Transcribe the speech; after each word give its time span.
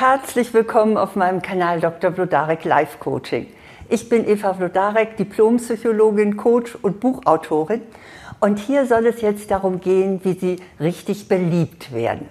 Herzlich 0.00 0.54
willkommen 0.54 0.96
auf 0.96 1.16
meinem 1.16 1.42
Kanal 1.42 1.80
Dr. 1.80 2.12
Blodarek 2.12 2.64
Life 2.64 2.98
Coaching. 2.98 3.48
Ich 3.88 4.08
bin 4.08 4.28
Eva 4.28 4.52
Blodarek, 4.52 5.16
Diplompsychologin, 5.16 6.36
Coach 6.36 6.76
und 6.80 7.00
Buchautorin. 7.00 7.82
Und 8.38 8.60
hier 8.60 8.86
soll 8.86 9.06
es 9.06 9.20
jetzt 9.22 9.50
darum 9.50 9.80
gehen, 9.80 10.20
wie 10.22 10.34
Sie 10.34 10.62
richtig 10.78 11.26
beliebt 11.26 11.92
werden. 11.92 12.28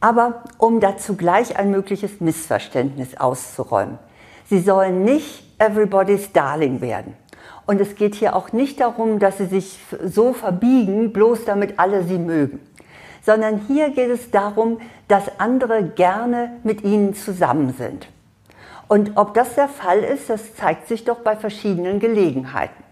Aber 0.00 0.44
um 0.56 0.80
dazu 0.80 1.14
gleich 1.14 1.58
ein 1.58 1.70
mögliches 1.70 2.22
Missverständnis 2.22 3.18
auszuräumen. 3.18 3.98
Sie 4.46 4.60
sollen 4.60 5.04
nicht 5.04 5.44
everybody's 5.58 6.32
darling 6.32 6.80
werden. 6.80 7.12
Und 7.66 7.82
es 7.82 7.96
geht 7.96 8.14
hier 8.14 8.34
auch 8.34 8.54
nicht 8.54 8.80
darum, 8.80 9.18
dass 9.18 9.36
Sie 9.36 9.44
sich 9.44 9.78
so 10.02 10.32
verbiegen, 10.32 11.12
bloß 11.12 11.44
damit 11.44 11.78
alle 11.78 12.02
Sie 12.02 12.18
mögen 12.18 12.60
sondern 13.24 13.62
hier 13.68 13.90
geht 13.90 14.10
es 14.10 14.30
darum, 14.30 14.80
dass 15.08 15.38
andere 15.38 15.84
gerne 15.84 16.58
mit 16.62 16.82
ihnen 16.82 17.14
zusammen 17.14 17.72
sind. 17.72 18.08
Und 18.88 19.12
ob 19.16 19.34
das 19.34 19.54
der 19.54 19.68
Fall 19.68 20.00
ist, 20.00 20.28
das 20.28 20.54
zeigt 20.54 20.88
sich 20.88 21.04
doch 21.04 21.20
bei 21.20 21.36
verschiedenen 21.36 21.98
Gelegenheiten. 21.98 22.82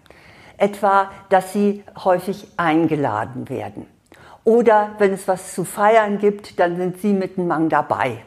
Etwa, 0.56 1.10
dass 1.28 1.52
sie 1.52 1.84
häufig 2.04 2.46
eingeladen 2.56 3.48
werden. 3.48 3.86
Oder 4.44 4.92
wenn 4.98 5.12
es 5.12 5.28
was 5.28 5.54
zu 5.54 5.64
feiern 5.64 6.18
gibt, 6.18 6.58
dann 6.58 6.76
sind 6.76 7.00
sie 7.00 7.12
mit 7.12 7.36
einem 7.36 7.48
Mang 7.48 7.68
dabei. 7.68 8.22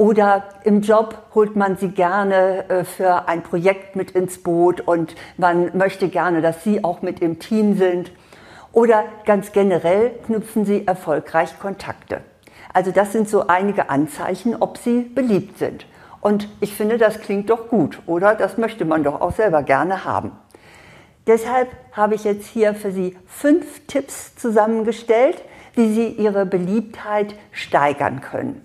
Oder 0.00 0.44
im 0.64 0.80
Job 0.80 1.14
holt 1.34 1.56
man 1.56 1.76
sie 1.76 1.88
gerne 1.90 2.68
äh, 2.70 2.84
für 2.84 3.28
ein 3.28 3.42
Projekt 3.42 3.96
mit 3.96 4.12
ins 4.12 4.42
Boot 4.42 4.80
und 4.80 5.14
man 5.36 5.76
möchte 5.76 6.08
gerne, 6.08 6.40
dass 6.40 6.64
sie 6.64 6.82
auch 6.82 7.02
mit 7.02 7.20
im 7.20 7.38
Team 7.38 7.76
sind. 7.76 8.10
Oder 8.72 9.04
ganz 9.24 9.52
generell 9.52 10.10
knüpfen 10.26 10.64
Sie 10.64 10.86
erfolgreich 10.86 11.58
Kontakte. 11.58 12.22
Also 12.72 12.92
das 12.92 13.12
sind 13.12 13.28
so 13.28 13.46
einige 13.48 13.90
Anzeichen, 13.90 14.56
ob 14.60 14.78
Sie 14.78 15.00
beliebt 15.00 15.58
sind. 15.58 15.86
Und 16.20 16.48
ich 16.60 16.74
finde, 16.74 16.98
das 16.98 17.20
klingt 17.20 17.50
doch 17.50 17.68
gut, 17.68 18.00
oder? 18.06 18.34
Das 18.34 18.58
möchte 18.58 18.84
man 18.84 19.02
doch 19.02 19.20
auch 19.20 19.32
selber 19.32 19.62
gerne 19.62 20.04
haben. 20.04 20.32
Deshalb 21.26 21.68
habe 21.92 22.14
ich 22.14 22.24
jetzt 22.24 22.46
hier 22.46 22.74
für 22.74 22.92
Sie 22.92 23.16
fünf 23.26 23.86
Tipps 23.86 24.36
zusammengestellt, 24.36 25.42
wie 25.74 25.92
Sie 25.92 26.08
Ihre 26.08 26.46
Beliebtheit 26.46 27.34
steigern 27.52 28.20
können. 28.20 28.64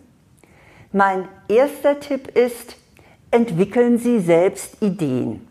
Mein 0.91 1.27
erster 1.47 1.99
Tipp 1.99 2.27
ist, 2.35 2.77
entwickeln 3.31 3.97
Sie 3.97 4.19
selbst 4.19 4.81
Ideen. 4.81 5.47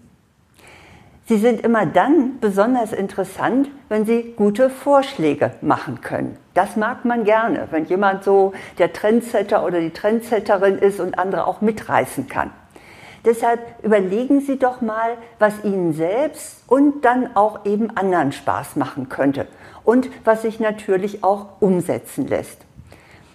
Sie 1.27 1.39
sind 1.39 1.61
immer 1.63 1.87
dann 1.87 2.39
besonders 2.41 2.93
interessant, 2.93 3.71
wenn 3.95 4.07
Sie 4.07 4.35
gute 4.35 4.71
Vorschläge 4.71 5.53
machen 5.61 6.01
können. 6.01 6.37
Das 6.55 6.75
mag 6.75 7.05
man 7.05 7.23
gerne, 7.23 7.69
wenn 7.71 7.85
jemand 7.85 8.25
so 8.25 8.53
der 8.79 8.93
Trendsetter 8.93 9.65
oder 9.65 9.79
die 9.79 9.93
Trendsetterin 9.93 10.79
ist 10.79 10.99
und 10.99 11.17
andere 11.17 11.47
auch 11.47 11.61
mitreißen 11.61 12.27
kann. 12.27 12.51
Deshalb 13.25 13.61
überlegen 13.85 14.41
Sie 14.41 14.59
doch 14.59 14.81
mal, 14.81 15.17
was 15.39 15.63
Ihnen 15.63 15.93
selbst 15.93 16.65
und 16.67 17.05
dann 17.05 17.37
auch 17.37 17.65
eben 17.67 17.97
anderen 17.97 18.33
Spaß 18.33 18.75
machen 18.75 19.09
könnte 19.09 19.47
und 19.85 20.11
was 20.25 20.43
sich 20.43 20.59
natürlich 20.59 21.23
auch 21.23 21.61
umsetzen 21.61 22.27
lässt. 22.27 22.63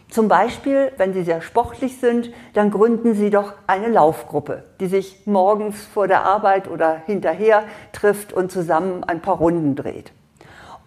Zum 0.09 0.27
Beispiel, 0.27 0.91
wenn 0.97 1.13
Sie 1.13 1.23
sehr 1.23 1.39
sportlich 1.39 2.01
sind, 2.01 2.31
dann 2.53 2.69
gründen 2.69 3.13
Sie 3.13 3.29
doch 3.29 3.53
eine 3.65 3.87
Laufgruppe, 3.87 4.65
die 4.81 4.87
sich 4.87 5.25
morgens 5.25 5.85
vor 5.85 6.09
der 6.09 6.25
Arbeit 6.25 6.67
oder 6.67 7.01
hinterher 7.05 7.63
trifft 7.93 8.33
und 8.33 8.51
zusammen 8.51 9.05
ein 9.05 9.21
paar 9.21 9.37
Runden 9.37 9.77
dreht. 9.77 10.11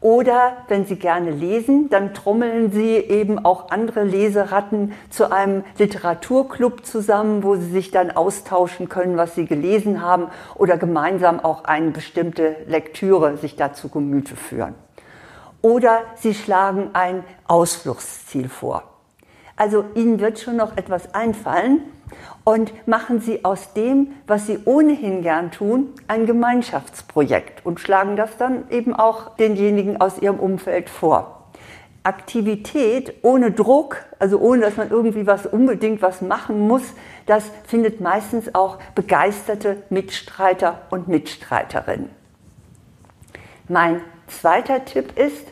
Oder 0.03 0.57
wenn 0.67 0.85
Sie 0.85 0.97
gerne 0.97 1.31
lesen, 1.31 1.89
dann 1.89 2.13
trommeln 2.13 2.73
Sie 2.73 2.97
eben 2.97 3.45
auch 3.45 3.71
andere 3.71 4.03
Leseratten 4.03 4.95
zu 5.11 5.31
einem 5.31 5.63
Literaturclub 5.79 6.85
zusammen, 6.85 7.45
wo 7.45 7.55
Sie 7.55 7.71
sich 7.71 7.93
dann 7.93 8.11
austauschen 8.11 8.89
können, 8.89 9.17
was 9.17 9.37
Sie 9.37 9.47
gelesen 9.47 10.03
haben 10.03 10.27
oder 10.57 10.77
gemeinsam 10.77 11.39
auch 11.39 11.65
eine 11.65 11.93
bestimmte 11.93 12.57
Lektüre 12.67 13.37
sich 13.37 13.55
dazu 13.55 13.89
Gemüte 13.89 14.35
führen. 14.35 14.75
Oder 15.63 16.01
Sie 16.17 16.35
schlagen 16.35 16.91
ein 16.95 17.23
Ausflugsziel 17.47 18.49
vor. 18.49 18.92
Also 19.57 19.85
Ihnen 19.95 20.21
wird 20.21 20.39
schon 20.39 20.57
noch 20.57 20.77
etwas 20.77 21.15
einfallen 21.15 21.83
und 22.45 22.73
machen 22.87 23.21
Sie 23.21 23.45
aus 23.45 23.73
dem, 23.75 24.09
was 24.27 24.47
Sie 24.47 24.59
ohnehin 24.65 25.23
gern 25.23 25.51
tun, 25.51 25.89
ein 26.09 26.27
Gemeinschaftsprojekt 26.27 27.65
und 27.65 27.81
schlagen 27.81 28.17
das 28.17 28.37
dann 28.37 28.65
eben 28.71 28.95
auch 28.95 29.37
denjenigen 29.37 30.01
aus 30.01 30.19
Ihrem 30.19 30.41
Umfeld 30.41 30.91
vor. 30.91 31.39
Aktivität 32.05 33.15
ohne 33.23 33.53
Druck, 33.53 34.05
also 34.19 34.39
ohne 34.39 34.63
dass 34.63 34.77
man 34.77 34.91
irgendwie 34.91 35.27
was 35.27 35.47
unbedingt 35.47 36.03
was 36.03 36.21
machen 36.21 36.67
muss, 36.67 36.83
das 37.27 37.45
findet 37.65 38.01
meistens 38.01 38.55
auch 38.55 38.79
begeisterte 38.97 39.85
Mitstreiter 39.89 40.81
und 40.91 41.07
Mitstreiterinnen. 41.07 42.11
Mein 43.69 44.01
zweiter 44.27 44.85
Tipp 44.85 45.17
ist, 45.17 45.47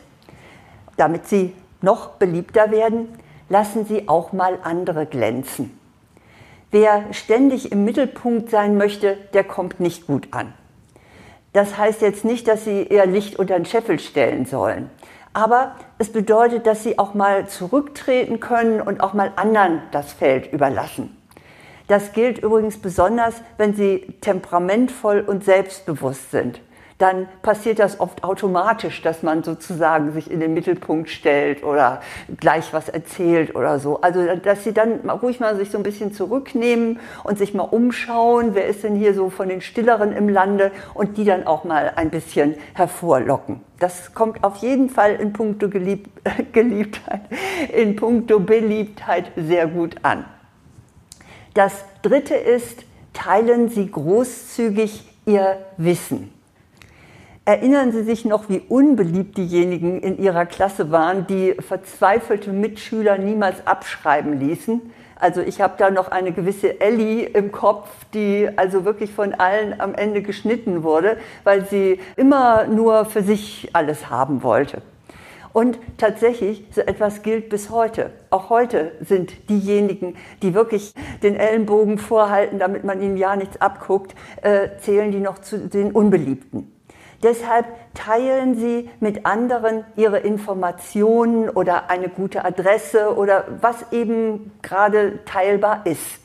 damit 0.97 1.25
Sie 1.27 1.53
noch 1.81 2.09
beliebter 2.11 2.69
werden, 2.69 3.07
lassen 3.51 3.85
Sie 3.85 4.07
auch 4.07 4.31
mal 4.31 4.59
andere 4.63 5.05
glänzen. 5.05 5.77
Wer 6.71 7.03
ständig 7.11 7.73
im 7.73 7.83
Mittelpunkt 7.83 8.49
sein 8.49 8.77
möchte, 8.77 9.17
der 9.33 9.43
kommt 9.43 9.81
nicht 9.81 10.07
gut 10.07 10.29
an. 10.31 10.53
Das 11.51 11.77
heißt 11.77 12.01
jetzt 12.01 12.23
nicht, 12.23 12.47
dass 12.47 12.63
Sie 12.63 12.83
Ihr 12.83 13.05
Licht 13.05 13.37
unter 13.37 13.55
den 13.55 13.65
Scheffel 13.65 13.99
stellen 13.99 14.45
sollen. 14.45 14.89
Aber 15.33 15.75
es 15.97 16.13
bedeutet, 16.13 16.65
dass 16.65 16.83
Sie 16.83 16.97
auch 16.97 17.13
mal 17.13 17.47
zurücktreten 17.47 18.39
können 18.39 18.79
und 18.79 19.01
auch 19.01 19.13
mal 19.13 19.33
anderen 19.35 19.81
das 19.91 20.13
Feld 20.13 20.51
überlassen. 20.53 21.17
Das 21.89 22.13
gilt 22.13 22.37
übrigens 22.37 22.77
besonders, 22.77 23.35
wenn 23.57 23.75
Sie 23.75 24.15
temperamentvoll 24.21 25.19
und 25.27 25.43
selbstbewusst 25.43 26.31
sind 26.31 26.61
dann 27.01 27.27
passiert 27.41 27.79
das 27.79 27.99
oft 27.99 28.23
automatisch, 28.23 29.01
dass 29.01 29.23
man 29.23 29.43
sozusagen 29.43 30.13
sich 30.13 30.29
in 30.29 30.39
den 30.39 30.53
Mittelpunkt 30.53 31.09
stellt 31.09 31.63
oder 31.63 32.01
gleich 32.39 32.73
was 32.73 32.89
erzählt 32.89 33.55
oder 33.55 33.79
so. 33.79 34.01
Also, 34.01 34.35
dass 34.35 34.63
sie 34.63 34.73
dann 34.73 35.09
ruhig 35.09 35.39
mal 35.39 35.55
sich 35.55 35.71
so 35.71 35.77
ein 35.77 35.83
bisschen 35.83 36.13
zurücknehmen 36.13 36.99
und 37.23 37.37
sich 37.37 37.53
mal 37.53 37.63
umschauen, 37.63 38.51
wer 38.53 38.67
ist 38.67 38.83
denn 38.83 38.95
hier 38.95 39.13
so 39.13 39.29
von 39.29 39.49
den 39.49 39.61
Stilleren 39.61 40.11
im 40.11 40.29
Lande 40.29 40.71
und 40.93 41.17
die 41.17 41.25
dann 41.25 41.47
auch 41.47 41.63
mal 41.63 41.93
ein 41.95 42.11
bisschen 42.11 42.55
hervorlocken. 42.73 43.61
Das 43.79 44.13
kommt 44.13 44.43
auf 44.43 44.57
jeden 44.57 44.89
Fall 44.89 45.15
in 45.15 45.33
puncto 45.33 45.69
Gelieb 45.69 46.07
Geliebtheit, 46.53 47.21
in 47.73 47.95
puncto 47.95 48.39
Beliebtheit 48.39 49.31
sehr 49.35 49.65
gut 49.67 49.95
an. 50.03 50.25
Das 51.55 51.83
dritte 52.01 52.35
ist, 52.35 52.83
teilen 53.13 53.69
Sie 53.69 53.89
großzügig 53.89 55.03
Ihr 55.25 55.57
Wissen. 55.77 56.40
Erinnern 57.43 57.91
Sie 57.91 58.03
sich 58.03 58.23
noch, 58.23 58.49
wie 58.49 58.61
unbeliebt 58.69 59.35
diejenigen 59.35 59.99
in 59.99 60.19
Ihrer 60.19 60.45
Klasse 60.45 60.91
waren, 60.91 61.25
die 61.25 61.55
verzweifelte 61.59 62.53
Mitschüler 62.53 63.17
niemals 63.17 63.65
abschreiben 63.65 64.39
ließen? 64.39 64.79
Also 65.15 65.41
ich 65.41 65.59
habe 65.59 65.73
da 65.77 65.89
noch 65.89 66.09
eine 66.09 66.33
gewisse 66.33 66.79
Ellie 66.79 67.25
im 67.25 67.51
Kopf, 67.51 67.87
die 68.13 68.47
also 68.57 68.85
wirklich 68.85 69.11
von 69.11 69.33
allen 69.33 69.81
am 69.81 69.95
Ende 69.95 70.21
geschnitten 70.21 70.83
wurde, 70.83 71.17
weil 71.43 71.65
sie 71.65 71.99
immer 72.15 72.67
nur 72.67 73.05
für 73.05 73.23
sich 73.23 73.69
alles 73.73 74.11
haben 74.11 74.43
wollte. 74.43 74.83
Und 75.51 75.79
tatsächlich, 75.97 76.63
so 76.69 76.81
etwas 76.81 77.23
gilt 77.23 77.49
bis 77.49 77.71
heute. 77.71 78.11
Auch 78.29 78.51
heute 78.51 78.91
sind 79.01 79.49
diejenigen, 79.49 80.15
die 80.43 80.53
wirklich 80.53 80.93
den 81.23 81.35
Ellenbogen 81.35 81.97
vorhalten, 81.97 82.59
damit 82.59 82.83
man 82.83 83.01
ihnen 83.01 83.17
ja 83.17 83.35
nichts 83.35 83.59
abguckt, 83.59 84.13
äh, 84.43 84.69
zählen 84.79 85.11
die 85.11 85.19
noch 85.19 85.39
zu 85.39 85.57
den 85.57 85.91
Unbeliebten. 85.91 86.71
Deshalb 87.23 87.65
teilen 87.93 88.55
Sie 88.55 88.89
mit 88.99 89.25
anderen 89.25 89.85
Ihre 89.95 90.19
Informationen 90.19 91.49
oder 91.49 91.89
eine 91.89 92.09
gute 92.09 92.43
Adresse 92.43 93.15
oder 93.15 93.45
was 93.61 93.91
eben 93.91 94.51
gerade 94.61 95.23
teilbar 95.25 95.85
ist. 95.85 96.19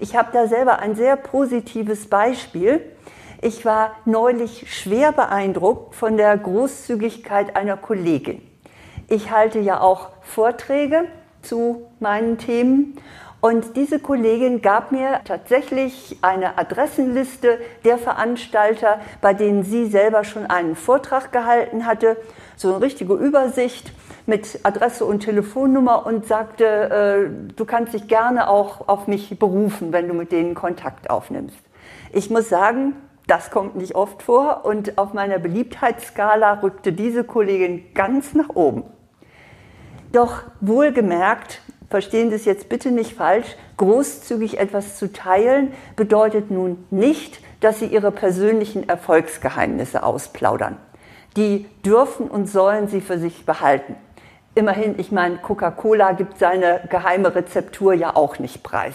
Ich 0.00 0.16
habe 0.16 0.30
da 0.32 0.46
selber 0.46 0.78
ein 0.78 0.96
sehr 0.96 1.16
positives 1.16 2.08
Beispiel. 2.08 2.80
Ich 3.42 3.64
war 3.64 3.96
neulich 4.06 4.72
schwer 4.72 5.12
beeindruckt 5.12 5.94
von 5.94 6.16
der 6.16 6.36
Großzügigkeit 6.38 7.56
einer 7.56 7.76
Kollegin. 7.76 8.40
Ich 9.08 9.30
halte 9.30 9.58
ja 9.58 9.80
auch 9.80 10.08
Vorträge 10.22 11.04
zu 11.42 11.86
meinen 12.00 12.38
Themen 12.38 12.96
und 13.44 13.76
diese 13.76 13.98
Kollegin 13.98 14.62
gab 14.62 14.90
mir 14.90 15.20
tatsächlich 15.26 16.16
eine 16.22 16.56
Adressenliste 16.56 17.58
der 17.84 17.98
Veranstalter, 17.98 19.00
bei 19.20 19.34
denen 19.34 19.64
sie 19.64 19.84
selber 19.84 20.24
schon 20.24 20.46
einen 20.46 20.74
Vortrag 20.74 21.30
gehalten 21.30 21.84
hatte, 21.84 22.16
so 22.56 22.68
eine 22.72 22.80
richtige 22.82 23.12
Übersicht 23.12 23.92
mit 24.24 24.60
Adresse 24.62 25.04
und 25.04 25.20
Telefonnummer 25.20 26.06
und 26.06 26.24
sagte, 26.24 26.64
äh, 26.64 27.52
du 27.54 27.66
kannst 27.66 27.92
dich 27.92 28.08
gerne 28.08 28.48
auch 28.48 28.88
auf 28.88 29.08
mich 29.08 29.38
berufen, 29.38 29.92
wenn 29.92 30.08
du 30.08 30.14
mit 30.14 30.32
denen 30.32 30.54
Kontakt 30.54 31.10
aufnimmst. 31.10 31.58
Ich 32.14 32.30
muss 32.30 32.48
sagen, 32.48 32.94
das 33.26 33.50
kommt 33.50 33.76
nicht 33.76 33.94
oft 33.94 34.22
vor 34.22 34.64
und 34.64 34.96
auf 34.96 35.12
meiner 35.12 35.38
Beliebtheitsskala 35.38 36.60
rückte 36.62 36.94
diese 36.94 37.24
Kollegin 37.24 37.92
ganz 37.92 38.32
nach 38.32 38.48
oben. 38.48 38.84
Doch 40.12 40.44
wohlgemerkt, 40.62 41.60
verstehen 41.88 42.30
Sie 42.30 42.36
es 42.36 42.44
jetzt 42.44 42.68
bitte 42.68 42.90
nicht 42.90 43.14
falsch, 43.14 43.56
großzügig 43.76 44.58
etwas 44.58 44.96
zu 44.96 45.12
teilen 45.12 45.72
bedeutet 45.96 46.50
nun 46.50 46.84
nicht, 46.90 47.40
dass 47.60 47.78
Sie 47.78 47.86
Ihre 47.86 48.12
persönlichen 48.12 48.88
Erfolgsgeheimnisse 48.88 50.02
ausplaudern. 50.02 50.76
Die 51.36 51.66
dürfen 51.84 52.28
und 52.28 52.46
sollen 52.46 52.88
Sie 52.88 53.00
für 53.00 53.18
sich 53.18 53.46
behalten. 53.46 53.96
Immerhin, 54.54 54.94
ich 54.98 55.10
meine, 55.10 55.38
Coca-Cola 55.38 56.12
gibt 56.12 56.38
seine 56.38 56.80
geheime 56.88 57.34
Rezeptur 57.34 57.92
ja 57.92 58.14
auch 58.14 58.38
nicht 58.38 58.62
preis. 58.62 58.94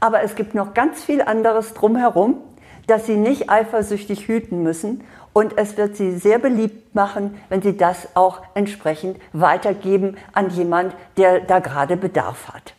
Aber 0.00 0.22
es 0.22 0.34
gibt 0.34 0.54
noch 0.54 0.74
ganz 0.74 1.04
viel 1.04 1.20
anderes 1.20 1.74
drumherum, 1.74 2.38
das 2.86 3.06
Sie 3.06 3.16
nicht 3.16 3.50
eifersüchtig 3.50 4.26
hüten 4.28 4.62
müssen. 4.62 5.04
Und 5.32 5.56
es 5.56 5.76
wird 5.76 5.96
Sie 5.96 6.16
sehr 6.18 6.38
beliebt 6.38 6.94
machen, 6.94 7.38
wenn 7.48 7.62
Sie 7.62 7.76
das 7.76 8.08
auch 8.14 8.42
entsprechend 8.54 9.18
weitergeben 9.32 10.16
an 10.32 10.50
jemand, 10.50 10.94
der 11.16 11.40
da 11.40 11.58
gerade 11.58 11.96
Bedarf 11.96 12.48
hat. 12.52 12.74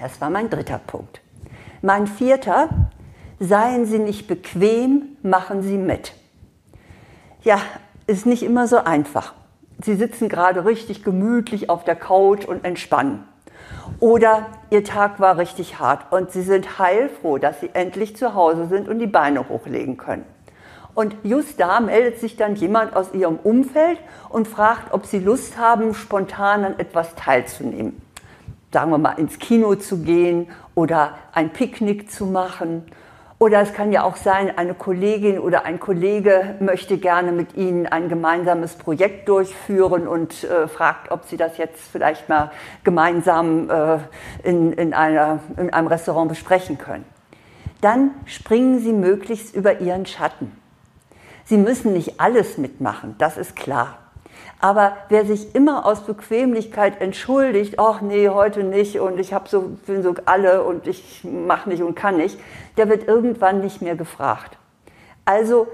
Das 0.00 0.20
war 0.20 0.28
mein 0.28 0.50
dritter 0.50 0.78
Punkt. 0.78 1.20
Mein 1.80 2.06
vierter, 2.06 2.68
seien 3.38 3.86
Sie 3.86 3.98
nicht 3.98 4.26
bequem, 4.26 5.16
machen 5.22 5.62
Sie 5.62 5.78
mit. 5.78 6.12
Ja, 7.42 7.60
ist 8.06 8.26
nicht 8.26 8.42
immer 8.42 8.66
so 8.66 8.78
einfach. 8.78 9.34
Sie 9.82 9.94
sitzen 9.94 10.28
gerade 10.28 10.64
richtig 10.64 11.04
gemütlich 11.04 11.70
auf 11.70 11.84
der 11.84 11.96
Couch 11.96 12.44
und 12.44 12.64
entspannen. 12.64 13.24
Oder 14.00 14.46
Ihr 14.70 14.84
Tag 14.84 15.20
war 15.20 15.38
richtig 15.38 15.78
hart 15.78 16.12
und 16.12 16.30
Sie 16.30 16.42
sind 16.42 16.78
heilfroh, 16.78 17.38
dass 17.38 17.60
Sie 17.60 17.70
endlich 17.72 18.16
zu 18.16 18.34
Hause 18.34 18.66
sind 18.66 18.88
und 18.88 18.98
die 18.98 19.06
Beine 19.06 19.48
hochlegen 19.48 19.96
können. 19.96 20.24
Und 20.96 21.14
just 21.24 21.60
da 21.60 21.80
meldet 21.80 22.20
sich 22.20 22.36
dann 22.36 22.56
jemand 22.56 22.96
aus 22.96 23.12
Ihrem 23.12 23.36
Umfeld 23.36 23.98
und 24.30 24.48
fragt, 24.48 24.94
ob 24.94 25.04
Sie 25.04 25.18
Lust 25.18 25.58
haben, 25.58 25.92
spontan 25.92 26.64
an 26.64 26.78
etwas 26.78 27.14
teilzunehmen. 27.14 28.00
Sagen 28.72 28.90
wir 28.90 28.98
mal, 28.98 29.18
ins 29.18 29.38
Kino 29.38 29.74
zu 29.74 29.98
gehen 29.98 30.48
oder 30.74 31.14
ein 31.32 31.50
Picknick 31.50 32.10
zu 32.10 32.24
machen 32.24 32.82
oder 33.38 33.60
es 33.60 33.74
kann 33.74 33.92
ja 33.92 34.04
auch 34.04 34.16
sein, 34.16 34.56
eine 34.56 34.72
Kollegin 34.72 35.38
oder 35.38 35.66
ein 35.66 35.78
Kollege 35.78 36.54
möchte 36.60 36.96
gerne 36.96 37.30
mit 37.30 37.54
Ihnen 37.56 37.86
ein 37.86 38.08
gemeinsames 38.08 38.76
Projekt 38.76 39.28
durchführen 39.28 40.08
und 40.08 40.44
äh, 40.44 40.66
fragt, 40.66 41.10
ob 41.10 41.26
Sie 41.26 41.36
das 41.36 41.58
jetzt 41.58 41.82
vielleicht 41.92 42.30
mal 42.30 42.50
gemeinsam 42.84 43.68
äh, 43.68 43.98
in, 44.42 44.72
in, 44.72 44.94
einer, 44.94 45.40
in 45.58 45.70
einem 45.70 45.88
Restaurant 45.88 46.30
besprechen 46.30 46.78
können. 46.78 47.04
Dann 47.82 48.12
springen 48.24 48.78
Sie 48.78 48.94
möglichst 48.94 49.54
über 49.54 49.80
Ihren 49.80 50.06
Schatten. 50.06 50.50
Sie 51.46 51.58
müssen 51.58 51.92
nicht 51.92 52.20
alles 52.20 52.58
mitmachen, 52.58 53.14
das 53.18 53.36
ist 53.36 53.54
klar. 53.54 53.98
Aber 54.58 54.96
wer 55.10 55.24
sich 55.24 55.54
immer 55.54 55.86
aus 55.86 56.00
Bequemlichkeit 56.00 57.00
entschuldigt, 57.00 57.78
ach 57.78 58.00
nee, 58.00 58.28
heute 58.28 58.64
nicht 58.64 58.98
und 58.98 59.20
ich 59.20 59.32
habe 59.32 59.48
so, 59.48 59.76
bin 59.86 60.02
so 60.02 60.14
alle 60.24 60.64
und 60.64 60.88
ich 60.88 61.22
mache 61.24 61.68
nicht 61.68 61.82
und 61.82 61.94
kann 61.94 62.16
nicht, 62.16 62.38
der 62.76 62.88
wird 62.88 63.06
irgendwann 63.06 63.60
nicht 63.60 63.80
mehr 63.80 63.94
gefragt. 63.94 64.58
Also 65.24 65.68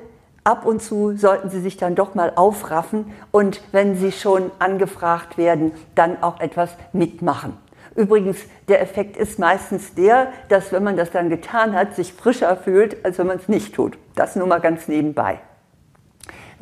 ab 0.45 0.67
und 0.67 0.83
zu 0.83 1.17
sollten 1.17 1.49
Sie 1.49 1.61
sich 1.61 1.79
dann 1.79 1.95
doch 1.95 2.15
mal 2.15 2.33
aufraffen 2.35 3.13
und 3.31 3.63
wenn 3.73 3.97
Sie 3.97 4.13
schon 4.13 4.51
angefragt 4.59 5.39
werden, 5.39 5.73
dann 5.95 6.23
auch 6.23 6.41
etwas 6.41 6.71
mitmachen. 6.93 7.57
Übrigens, 7.95 8.39
der 8.69 8.83
Effekt 8.83 9.17
ist 9.17 9.39
meistens 9.39 9.95
der, 9.95 10.33
dass 10.49 10.71
wenn 10.71 10.83
man 10.83 10.97
das 10.97 11.11
dann 11.11 11.31
getan 11.31 11.75
hat, 11.75 11.95
sich 11.95 12.13
frischer 12.13 12.57
fühlt, 12.57 13.05
als 13.05 13.19
wenn 13.19 13.27
man 13.27 13.37
es 13.37 13.49
nicht 13.49 13.75
tut. 13.75 13.97
Das 14.17 14.37
nur 14.37 14.47
mal 14.47 14.61
ganz 14.61 14.89
nebenbei. 14.89 15.41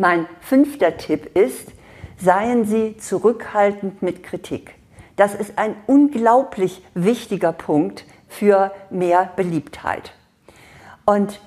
Mein 0.00 0.26
fünfter 0.40 0.96
Tipp 0.96 1.36
ist, 1.36 1.72
seien 2.16 2.64
Sie 2.64 2.96
zurückhaltend 2.96 4.00
mit 4.00 4.22
Kritik. 4.22 4.74
Das 5.16 5.34
ist 5.34 5.58
ein 5.58 5.76
unglaublich 5.86 6.82
wichtiger 6.94 7.52
Punkt 7.52 8.06
für 8.26 8.72
mehr 8.88 9.30
Beliebtheit. 9.36 10.14
Und 11.04 11.38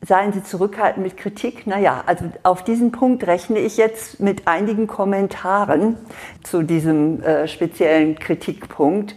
seien 0.00 0.32
Sie 0.32 0.42
zurückhaltend 0.42 1.06
mit 1.06 1.16
Kritik? 1.16 1.68
Naja, 1.68 2.02
also 2.06 2.24
auf 2.42 2.64
diesen 2.64 2.90
Punkt 2.90 3.24
rechne 3.24 3.60
ich 3.60 3.76
jetzt 3.76 4.18
mit 4.18 4.48
einigen 4.48 4.88
Kommentaren 4.88 5.96
zu 6.42 6.64
diesem 6.64 7.22
äh, 7.22 7.46
speziellen 7.46 8.18
Kritikpunkt. 8.18 9.14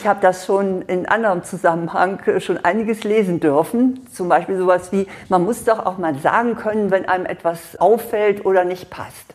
Ich 0.00 0.06
habe 0.06 0.20
das 0.22 0.46
schon 0.46 0.80
in 0.80 1.04
anderem 1.04 1.44
Zusammenhang 1.44 2.22
schon 2.38 2.56
einiges 2.56 3.04
lesen 3.04 3.38
dürfen. 3.38 4.06
Zum 4.10 4.30
Beispiel 4.30 4.56
sowas 4.56 4.92
wie, 4.92 5.06
man 5.28 5.44
muss 5.44 5.64
doch 5.64 5.84
auch 5.84 5.98
mal 5.98 6.14
sagen 6.14 6.56
können, 6.56 6.90
wenn 6.90 7.06
einem 7.06 7.26
etwas 7.26 7.76
auffällt 7.78 8.46
oder 8.46 8.64
nicht 8.64 8.88
passt. 8.88 9.34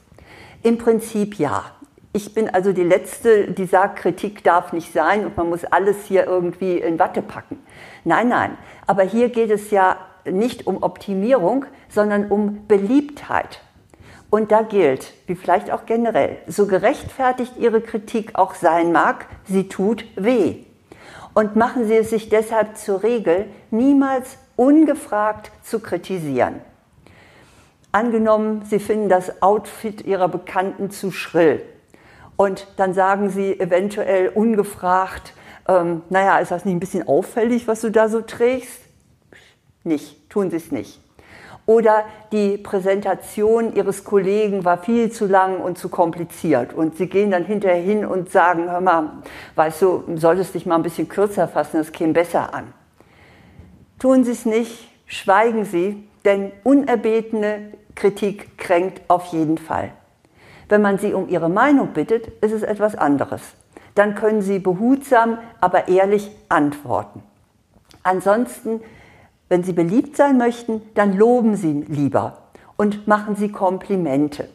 Im 0.63 0.79
Prinzip 0.79 1.37
ja. 1.37 1.65
Ich 2.13 2.33
bin 2.33 2.49
also 2.49 2.73
die 2.73 2.83
Letzte, 2.83 3.51
die 3.51 3.67
sagt, 3.67 3.97
Kritik 3.97 4.43
darf 4.43 4.73
nicht 4.73 4.91
sein 4.91 5.27
und 5.27 5.37
man 5.37 5.49
muss 5.49 5.65
alles 5.65 5.97
hier 6.05 6.25
irgendwie 6.25 6.79
in 6.79 6.97
Watte 6.97 7.21
packen. 7.21 7.59
Nein, 8.03 8.29
nein. 8.29 8.57
Aber 8.87 9.03
hier 9.03 9.29
geht 9.29 9.51
es 9.51 9.69
ja 9.69 9.97
nicht 10.25 10.65
um 10.65 10.81
Optimierung, 10.81 11.65
sondern 11.89 12.31
um 12.31 12.65
Beliebtheit. 12.65 13.61
Und 14.35 14.51
da 14.51 14.63
gilt, 14.63 15.13
wie 15.27 15.35
vielleicht 15.35 15.71
auch 15.71 15.85
generell, 15.85 16.39
so 16.45 16.67
gerechtfertigt 16.67 17.53
Ihre 17.57 17.79
Kritik 17.79 18.37
auch 18.37 18.53
sein 18.53 18.91
mag, 18.91 19.27
sie 19.45 19.69
tut 19.69 20.03
weh. 20.17 20.57
Und 21.33 21.55
machen 21.55 21.87
Sie 21.87 21.95
es 21.95 22.09
sich 22.09 22.27
deshalb 22.27 22.75
zur 22.75 23.01
Regel, 23.01 23.45
niemals 23.71 24.37
ungefragt 24.57 25.53
zu 25.63 25.79
kritisieren. 25.79 26.55
Angenommen, 27.93 28.63
Sie 28.65 28.79
finden 28.79 29.07
das 29.07 29.41
Outfit 29.41 30.01
Ihrer 30.01 30.27
Bekannten 30.27 30.91
zu 30.91 31.11
schrill. 31.11 31.61
Und 32.35 32.67
dann 32.75 32.93
sagen 32.93 33.29
Sie 33.29 33.57
eventuell 33.57 34.27
ungefragt, 34.27 35.33
ähm, 35.65 36.01
naja, 36.09 36.39
ist 36.39 36.51
das 36.51 36.65
nicht 36.65 36.75
ein 36.75 36.81
bisschen 36.81 37.07
auffällig, 37.07 37.69
was 37.69 37.79
du 37.79 37.89
da 37.89 38.09
so 38.09 38.19
trägst? 38.19 38.81
Nicht, 39.85 40.29
tun 40.29 40.49
Sie 40.49 40.57
es 40.57 40.73
nicht. 40.73 41.04
Oder 41.65 42.05
die 42.31 42.57
Präsentation 42.57 43.73
Ihres 43.73 44.03
Kollegen 44.03 44.65
war 44.65 44.77
viel 44.77 45.11
zu 45.11 45.25
lang 45.25 45.59
und 45.59 45.77
zu 45.77 45.89
kompliziert. 45.89 46.73
Und 46.73 46.97
Sie 46.97 47.07
gehen 47.07 47.31
dann 47.31 47.45
hinterher 47.45 47.81
hin 47.81 48.05
und 48.05 48.31
sagen, 48.31 48.69
hör 48.69 48.81
mal, 48.81 49.23
weißt 49.55 49.81
du, 49.81 50.03
solltest 50.15 50.53
dich 50.53 50.65
mal 50.65 50.75
ein 50.75 50.83
bisschen 50.83 51.09
kürzer 51.09 51.47
fassen, 51.47 51.77
das 51.77 51.91
käme 51.91 52.13
besser 52.13 52.53
an. 52.53 52.73
Tun 53.97 54.23
Sie 54.23 54.31
es 54.31 54.45
nicht, 54.45 54.89
schweigen 55.07 55.65
Sie, 55.65 56.07
denn 56.23 56.51
unerbetene 56.63 57.71
Kritik 57.95 58.57
kränkt 58.57 59.01
auf 59.07 59.27
jeden 59.27 59.57
Fall. 59.57 59.91
Wenn 60.67 60.81
man 60.81 60.97
sie 60.97 61.13
um 61.13 61.29
ihre 61.29 61.49
Meinung 61.49 61.93
bittet, 61.93 62.27
ist 62.43 62.51
es 62.51 62.63
etwas 62.63 62.95
anderes. 62.95 63.41
Dann 63.93 64.15
können 64.15 64.41
sie 64.41 64.59
behutsam, 64.59 65.37
aber 65.61 65.87
ehrlich 65.87 66.29
antworten. 66.49 67.23
Ansonsten, 68.03 68.81
wenn 69.49 69.63
sie 69.63 69.73
beliebt 69.73 70.17
sein 70.17 70.37
möchten, 70.37 70.81
dann 70.95 71.13
loben 71.17 71.55
sie 71.55 71.85
lieber 71.87 72.43
und 72.77 73.07
machen 73.07 73.35
sie 73.35 73.51
Komplimente. 73.51 74.49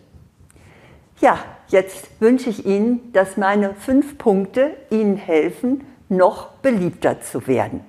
Ja, 1.21 1.39
jetzt 1.69 2.09
wünsche 2.21 2.51
ich 2.51 2.65
Ihnen, 2.67 3.13
dass 3.13 3.37
meine 3.37 3.75
fünf 3.75 4.17
Punkte 4.19 4.77
Ihnen 4.91 5.17
helfen, 5.17 5.85
noch 6.09 6.49
beliebter 6.63 7.21
zu 7.21 7.47
werden. 7.47 7.81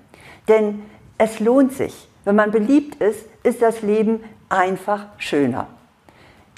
Denn 0.48 0.84
es 1.18 1.40
lohnt 1.40 1.74
sich. 1.74 2.10
Wenn 2.26 2.36
man 2.36 2.52
beliebt 2.52 3.02
ist, 3.02 3.26
ist 3.44 3.62
das 3.62 3.82
Leben 3.82 4.24
einfach 4.50 5.06
schöner. 5.18 5.68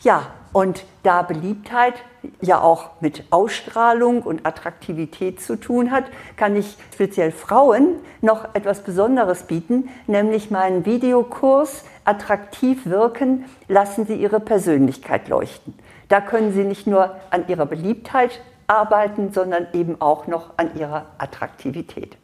Ja, 0.01 0.33
und 0.53 0.85
da 1.01 1.23
Beliebtheit 1.23 1.95
ja 2.41 2.61
auch 2.61 3.01
mit 3.01 3.25
Ausstrahlung 3.31 4.21
und 4.21 4.45
Attraktivität 4.45 5.41
zu 5.41 5.59
tun 5.59 5.91
hat, 5.91 6.05
kann 6.37 6.55
ich 6.55 6.77
speziell 6.93 7.31
Frauen 7.31 7.95
noch 8.21 8.55
etwas 8.55 8.81
Besonderes 8.81 9.43
bieten, 9.43 9.89
nämlich 10.07 10.51
meinen 10.51 10.85
Videokurs 10.85 11.83
Attraktiv 12.05 12.85
wirken, 12.85 13.45
lassen 13.67 14.05
Sie 14.05 14.15
Ihre 14.15 14.39
Persönlichkeit 14.39 15.27
leuchten. 15.27 15.73
Da 16.07 16.21
können 16.21 16.53
Sie 16.53 16.63
nicht 16.63 16.85
nur 16.85 17.15
an 17.31 17.47
Ihrer 17.47 17.65
Beliebtheit 17.65 18.41
arbeiten, 18.67 19.31
sondern 19.33 19.67
eben 19.73 19.99
auch 20.01 20.27
noch 20.27 20.51
an 20.57 20.77
Ihrer 20.77 21.07
Attraktivität. 21.17 22.17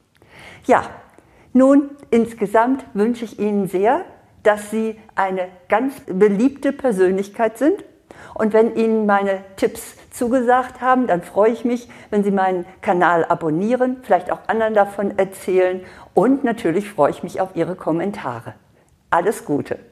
Ja, 0.66 0.84
nun 1.54 1.90
insgesamt 2.12 2.86
wünsche 2.94 3.26
ich 3.26 3.40
Ihnen 3.40 3.68
sehr, 3.68 4.06
dass 4.44 4.70
Sie 4.70 5.00
eine 5.16 5.48
ganz 5.68 5.96
beliebte 6.06 6.72
Persönlichkeit 6.72 7.58
sind. 7.58 7.84
Und 8.34 8.54
wenn 8.54 8.76
Ihnen 8.76 9.06
meine 9.06 9.44
Tipps 9.56 9.96
zugesagt 10.12 10.82
haben, 10.82 11.08
dann 11.08 11.22
freue 11.22 11.52
ich 11.52 11.66
mich, 11.66 11.90
wenn 12.10 12.24
Sie 12.24 12.32
meinen 12.32 12.66
Kanal 12.82 13.26
abonnieren, 13.26 13.98
vielleicht 14.04 14.32
auch 14.32 14.40
anderen 14.48 14.74
davon 14.74 15.18
erzählen 15.18 15.82
und 16.14 16.44
natürlich 16.44 16.90
freue 16.90 17.12
ich 17.12 17.24
mich 17.24 17.42
auf 17.42 17.56
Ihre 17.56 17.76
Kommentare. 17.76 18.54
Alles 19.10 19.46
Gute! 19.46 19.90